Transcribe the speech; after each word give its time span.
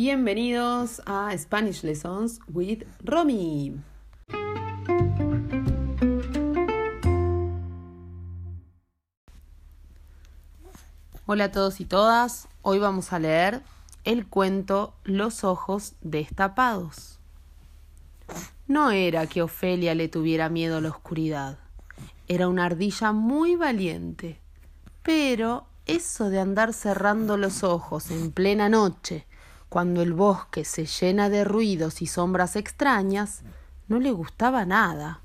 Bienvenidos 0.00 1.02
a 1.06 1.36
Spanish 1.36 1.82
Lessons 1.82 2.38
with 2.46 2.84
Romy. 3.02 3.80
Hola 11.26 11.44
a 11.46 11.50
todos 11.50 11.80
y 11.80 11.84
todas. 11.84 12.46
Hoy 12.62 12.78
vamos 12.78 13.12
a 13.12 13.18
leer 13.18 13.62
el 14.04 14.28
cuento 14.28 14.94
Los 15.02 15.42
ojos 15.42 15.94
destapados. 16.00 17.18
No 18.68 18.92
era 18.92 19.26
que 19.26 19.42
Ofelia 19.42 19.96
le 19.96 20.06
tuviera 20.06 20.48
miedo 20.48 20.76
a 20.76 20.80
la 20.80 20.90
oscuridad. 20.90 21.58
Era 22.28 22.46
una 22.46 22.66
ardilla 22.66 23.10
muy 23.10 23.56
valiente. 23.56 24.38
Pero 25.02 25.66
eso 25.86 26.30
de 26.30 26.38
andar 26.38 26.72
cerrando 26.72 27.36
los 27.36 27.64
ojos 27.64 28.12
en 28.12 28.30
plena 28.30 28.68
noche, 28.68 29.26
cuando 29.68 30.02
el 30.02 30.14
bosque 30.14 30.64
se 30.64 30.86
llena 30.86 31.28
de 31.28 31.44
ruidos 31.44 32.00
y 32.00 32.06
sombras 32.06 32.56
extrañas, 32.56 33.42
no 33.88 33.98
le 34.00 34.12
gustaba 34.12 34.64
nada. 34.64 35.20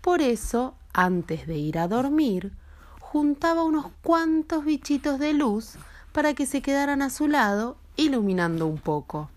Por 0.00 0.20
eso, 0.20 0.74
antes 0.92 1.46
de 1.46 1.56
ir 1.56 1.78
a 1.78 1.88
dormir, 1.88 2.52
juntaba 3.00 3.62
unos 3.62 3.86
cuantos 4.02 4.64
bichitos 4.64 5.18
de 5.18 5.32
luz 5.32 5.74
para 6.12 6.34
que 6.34 6.46
se 6.46 6.62
quedaran 6.62 7.00
a 7.00 7.10
su 7.10 7.26
lado 7.26 7.76
iluminando 7.96 8.66
un 8.66 8.78
poco. 8.78 9.30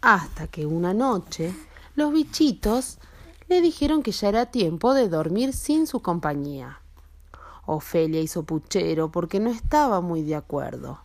Hasta 0.00 0.46
que 0.46 0.66
una 0.66 0.94
noche 0.94 1.54
los 1.96 2.12
bichitos 2.12 2.98
le 3.48 3.60
dijeron 3.60 4.02
que 4.02 4.12
ya 4.12 4.28
era 4.28 4.46
tiempo 4.46 4.94
de 4.94 5.08
dormir 5.08 5.52
sin 5.52 5.86
su 5.86 6.00
compañía. 6.00 6.80
Ofelia 7.66 8.20
hizo 8.20 8.42
puchero 8.42 9.10
porque 9.10 9.40
no 9.40 9.50
estaba 9.50 10.00
muy 10.00 10.22
de 10.22 10.36
acuerdo. 10.36 11.03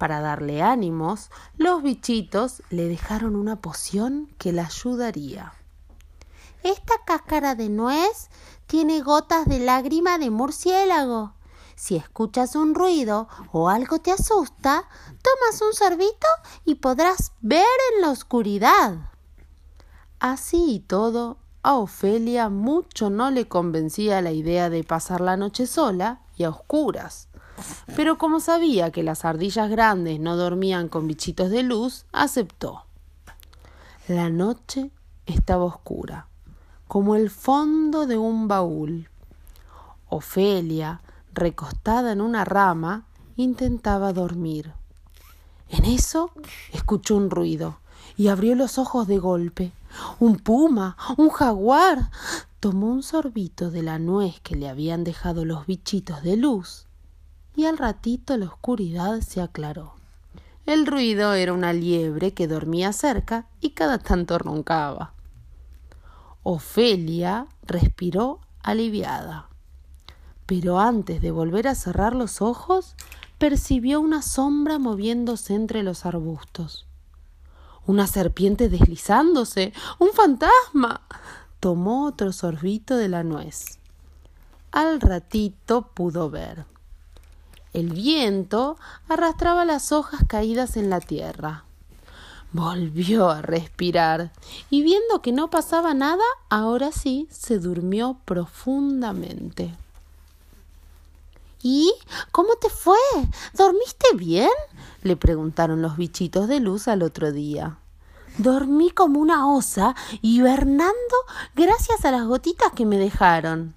Para 0.00 0.22
darle 0.22 0.62
ánimos, 0.62 1.30
los 1.58 1.82
bichitos 1.82 2.62
le 2.70 2.88
dejaron 2.88 3.36
una 3.36 3.56
poción 3.56 4.34
que 4.38 4.50
la 4.50 4.64
ayudaría. 4.64 5.52
Esta 6.62 6.94
cáscara 7.04 7.54
de 7.54 7.68
nuez 7.68 8.30
tiene 8.66 9.02
gotas 9.02 9.44
de 9.44 9.58
lágrima 9.58 10.16
de 10.16 10.30
murciélago. 10.30 11.34
Si 11.76 11.96
escuchas 11.96 12.56
un 12.56 12.74
ruido 12.74 13.28
o 13.52 13.68
algo 13.68 13.98
te 13.98 14.10
asusta, 14.10 14.88
tomas 15.20 15.60
un 15.60 15.74
sorbito 15.74 16.28
y 16.64 16.76
podrás 16.76 17.32
ver 17.42 17.66
en 17.94 18.00
la 18.00 18.08
oscuridad. 18.08 19.10
Así 20.18 20.76
y 20.76 20.80
todo, 20.80 21.36
a 21.62 21.74
Ofelia 21.74 22.48
mucho 22.48 23.10
no 23.10 23.30
le 23.30 23.48
convencía 23.48 24.22
la 24.22 24.32
idea 24.32 24.70
de 24.70 24.82
pasar 24.82 25.20
la 25.20 25.36
noche 25.36 25.66
sola 25.66 26.22
y 26.38 26.44
a 26.44 26.48
oscuras. 26.48 27.29
Pero 27.96 28.18
como 28.18 28.40
sabía 28.40 28.90
que 28.90 29.02
las 29.02 29.24
ardillas 29.24 29.70
grandes 29.70 30.20
no 30.20 30.36
dormían 30.36 30.88
con 30.88 31.06
bichitos 31.06 31.50
de 31.50 31.62
luz, 31.62 32.04
aceptó. 32.12 32.84
La 34.08 34.30
noche 34.30 34.90
estaba 35.26 35.64
oscura 35.64 36.26
como 36.90 37.14
el 37.14 37.30
fondo 37.30 38.08
de 38.08 38.18
un 38.18 38.48
baúl. 38.48 39.08
Ofelia, 40.08 41.02
recostada 41.32 42.10
en 42.10 42.20
una 42.20 42.44
rama, 42.44 43.04
intentaba 43.36 44.12
dormir. 44.12 44.72
En 45.68 45.84
eso 45.84 46.32
escuchó 46.72 47.14
un 47.14 47.30
ruido 47.30 47.78
y 48.16 48.26
abrió 48.26 48.56
los 48.56 48.76
ojos 48.76 49.06
de 49.06 49.18
golpe. 49.18 49.70
Un 50.18 50.38
puma, 50.38 50.96
un 51.16 51.28
jaguar. 51.28 52.10
Tomó 52.58 52.88
un 52.88 53.04
sorbito 53.04 53.70
de 53.70 53.84
la 53.84 54.00
nuez 54.00 54.40
que 54.40 54.56
le 54.56 54.68
habían 54.68 55.04
dejado 55.04 55.44
los 55.44 55.66
bichitos 55.66 56.24
de 56.24 56.36
luz 56.36 56.88
y 57.60 57.66
al 57.66 57.76
ratito 57.76 58.38
la 58.38 58.46
oscuridad 58.46 59.20
se 59.20 59.42
aclaró. 59.42 59.92
El 60.64 60.86
ruido 60.86 61.34
era 61.34 61.52
una 61.52 61.74
liebre 61.74 62.32
que 62.32 62.48
dormía 62.48 62.94
cerca 62.94 63.48
y 63.60 63.70
cada 63.70 63.98
tanto 63.98 64.38
roncaba. 64.38 65.12
Ofelia 66.42 67.48
respiró 67.62 68.40
aliviada. 68.62 69.50
Pero 70.46 70.80
antes 70.80 71.20
de 71.20 71.32
volver 71.32 71.68
a 71.68 71.74
cerrar 71.74 72.14
los 72.14 72.40
ojos, 72.40 72.96
percibió 73.36 74.00
una 74.00 74.22
sombra 74.22 74.78
moviéndose 74.78 75.54
entre 75.54 75.82
los 75.82 76.06
arbustos. 76.06 76.86
Una 77.86 78.06
serpiente 78.06 78.70
deslizándose. 78.70 79.74
Un 79.98 80.12
fantasma. 80.14 81.02
Tomó 81.60 82.06
otro 82.06 82.32
sorbito 82.32 82.96
de 82.96 83.10
la 83.10 83.22
nuez. 83.22 83.78
Al 84.72 84.98
ratito 85.02 85.90
pudo 85.92 86.30
ver. 86.30 86.64
El 87.72 87.90
viento 87.90 88.76
arrastraba 89.08 89.64
las 89.64 89.92
hojas 89.92 90.22
caídas 90.26 90.76
en 90.76 90.90
la 90.90 91.00
tierra. 91.00 91.64
Volvió 92.52 93.30
a 93.30 93.42
respirar 93.42 94.32
y 94.70 94.82
viendo 94.82 95.22
que 95.22 95.30
no 95.30 95.50
pasaba 95.50 95.94
nada, 95.94 96.24
ahora 96.48 96.90
sí 96.90 97.28
se 97.30 97.58
durmió 97.58 98.18
profundamente. 98.24 99.72
¿Y 101.62 101.92
cómo 102.32 102.56
te 102.56 102.68
fue? 102.70 102.98
¿Dormiste 103.54 104.16
bien? 104.16 104.50
le 105.02 105.16
preguntaron 105.16 105.80
los 105.80 105.96
bichitos 105.96 106.48
de 106.48 106.58
luz 106.58 106.88
al 106.88 107.02
otro 107.02 107.30
día. 107.30 107.78
Dormí 108.38 108.90
como 108.90 109.20
una 109.20 109.48
osa, 109.48 109.94
hibernando 110.22 110.94
gracias 111.54 112.04
a 112.04 112.10
las 112.10 112.26
gotitas 112.26 112.72
que 112.74 112.86
me 112.86 112.96
dejaron. 112.96 113.74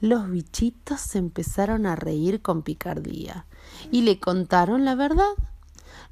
Los 0.00 0.28
bichitos 0.28 1.00
se 1.00 1.18
empezaron 1.18 1.86
a 1.86 1.96
reír 1.96 2.42
con 2.42 2.62
picardía 2.62 3.46
y 3.90 4.02
le 4.02 4.20
contaron 4.20 4.84
la 4.84 4.94
verdad. 4.94 5.32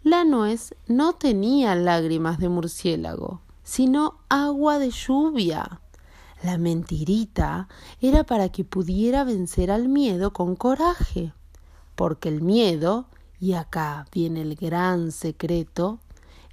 La 0.03 0.25
nuez 0.25 0.75
no 0.87 1.13
tenía 1.15 1.75
lágrimas 1.75 2.39
de 2.39 2.49
murciélago, 2.49 3.41
sino 3.63 4.19
agua 4.29 4.79
de 4.79 4.91
lluvia. 4.91 5.81
La 6.43 6.59
mentirita 6.59 7.69
era 8.01 8.25
para 8.25 8.51
que 8.51 8.65
pudiera 8.65 9.25
vencer 9.25 9.71
al 9.71 9.89
miedo 9.89 10.33
con 10.33 10.57
coraje, 10.57 11.33
porque 11.95 12.29
el 12.29 12.43
miedo, 12.43 13.07
y 13.41 13.55
acá 13.55 14.07
viene 14.13 14.43
el 14.43 14.55
gran 14.55 15.13
secreto, 15.13 16.01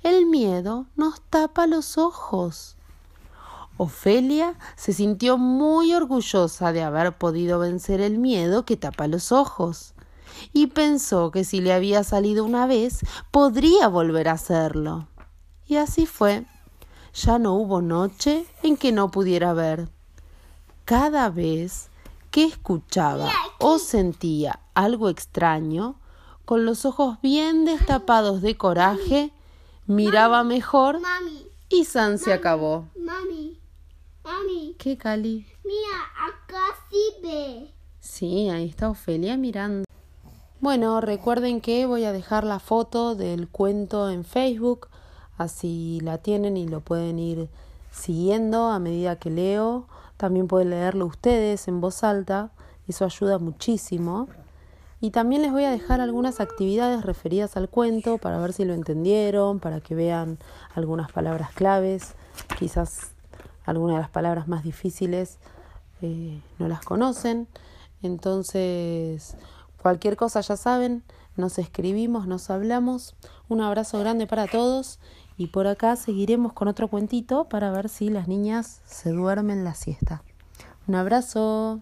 el 0.04 0.26
miedo 0.26 0.88
nos 0.96 1.22
tapa 1.22 1.68
los 1.68 1.98
ojos. 1.98 2.78
Ofelia 3.78 4.56
se 4.76 4.94
sintió 4.94 5.38
muy 5.38 5.94
orgullosa 5.94 6.72
de 6.72 6.84
haber 6.84 7.18
podido 7.18 7.60
vencer 7.60 8.02
el 8.02 8.18
miedo 8.20 8.66
que 8.66 8.78
tapa 8.78 9.08
los 9.08 9.32
ojos 9.32 9.94
y 10.54 10.68
pensó 10.68 11.32
que 11.32 11.44
si 11.44 11.62
le 11.62 11.74
había 11.74 12.04
salido 12.04 12.44
una 12.46 12.66
vez, 12.68 13.00
podría 13.32 13.88
volver 13.88 14.30
a 14.30 14.34
hacerlo. 14.34 15.08
Y 15.68 15.78
así 15.78 16.06
fue. 16.06 16.46
Ya 17.14 17.40
no 17.40 17.56
hubo 17.56 17.82
noche 17.82 18.46
en 18.64 18.78
que 18.78 18.92
no 18.92 19.12
pudiera 19.12 19.54
ver. 19.54 19.90
Cada 20.86 21.30
vez 21.30 21.90
que 22.32 22.46
escuchaba 22.46 23.30
o 23.60 23.80
sentía 23.80 24.60
algo 24.74 25.10
extraño, 25.10 25.96
con 26.46 26.66
los 26.66 26.86
ojos 26.86 27.18
bien 27.22 27.66
destapados 27.66 28.42
de 28.42 28.58
coraje, 28.58 29.32
miraba 29.86 30.44
mejor 30.44 31.00
y 31.70 31.86
San 31.86 32.18
se 32.18 32.34
acabó. 32.34 32.88
Mami. 34.24 34.76
¿Qué, 34.78 34.98
Cali? 34.98 35.46
Mira, 35.64 35.98
acá 36.28 36.62
sí 36.90 37.22
ve. 37.24 37.74
Sí, 38.00 38.50
ahí 38.50 38.70
está 38.70 38.90
Ofelia 38.90 39.38
mirando. 39.38 39.86
Bueno, 40.60 41.02
recuerden 41.02 41.60
que 41.60 41.86
voy 41.88 42.06
a 42.06 42.12
dejar 42.12 42.44
la 42.44 42.60
foto 42.60 43.16
del 43.16 43.48
cuento 43.48 44.12
en 44.12 44.24
Facebook, 44.24 44.90
así 45.38 46.00
la 46.04 46.20
tienen 46.20 46.56
y 46.56 46.68
lo 46.68 46.82
pueden 46.82 47.18
ir 47.18 47.50
siguiendo 47.92 48.68
a 48.68 48.78
medida 48.78 49.16
que 49.16 49.32
leo. 49.32 49.88
También 50.18 50.48
pueden 50.48 50.70
leerlo 50.70 51.08
ustedes 51.08 51.68
en 51.68 51.82
voz 51.82 52.04
alta, 52.04 52.52
eso 52.88 53.06
ayuda 53.06 53.40
muchísimo. 53.40 54.28
Y 55.00 55.10
también 55.10 55.42
les 55.42 55.52
voy 55.52 55.64
a 55.64 55.72
dejar 55.72 56.00
algunas 56.00 56.40
actividades 56.40 57.04
referidas 57.04 57.58
al 57.58 57.70
cuento 57.70 58.20
para 58.20 58.38
ver 58.38 58.54
si 58.54 58.66
lo 58.66 58.76
entendieron, 58.76 59.60
para 59.60 59.82
que 59.82 59.96
vean 59.96 60.38
algunas 60.76 61.12
palabras 61.12 61.52
claves, 61.54 62.14
quizás 62.60 63.11
algunas 63.72 63.98
de 63.98 64.02
las 64.02 64.12
palabras 64.12 64.48
más 64.48 64.64
difíciles 64.64 65.40
eh, 66.02 66.42
no 66.60 66.68
las 66.68 66.82
conocen. 66.82 67.48
Entonces, 68.04 69.36
Cualquier 69.82 70.16
cosa 70.16 70.42
ya 70.42 70.58
saben, 70.58 71.04
nos 71.36 71.58
escribimos, 71.58 72.28
nos 72.28 72.52
hablamos. 72.52 73.16
Un 73.50 73.62
abrazo 73.62 73.98
grande 74.00 74.28
para 74.28 74.46
todos 74.46 75.00
y 75.38 75.48
por 75.48 75.66
acá 75.66 75.96
seguiremos 75.96 76.54
con 76.54 76.68
otro 76.68 76.88
cuentito 76.88 77.46
para 77.46 77.72
ver 77.72 77.90
si 77.90 78.10
las 78.10 78.28
niñas 78.28 78.82
se 78.86 79.10
duermen 79.10 79.64
la 79.64 79.74
siesta. 79.74 80.22
Un 80.88 80.96
abrazo. 80.96 81.82